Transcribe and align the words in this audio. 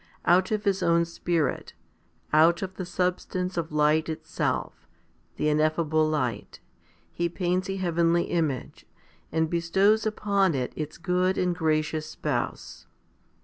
Out 0.25 0.49
of 0.49 0.63
His 0.63 0.81
own 0.81 1.05
Spirit, 1.05 1.73
out 2.33 2.63
of 2.63 2.73
the 2.73 2.87
substance 2.87 3.55
of 3.55 3.71
light 3.71 4.09
itself, 4.09 4.87
the 5.35 5.47
ineffable 5.47 6.09
light, 6.09 6.59
He 7.13 7.29
paints 7.29 7.69
a 7.69 7.75
heavenly 7.77 8.23
image, 8.23 8.87
and 9.31 9.47
bestows 9.47 10.07
upon 10.07 10.55
it 10.55 10.73
its 10.75 10.97
good 10.97 11.37
and 11.37 11.55
gracious 11.55 12.09
Spouse. 12.09 12.87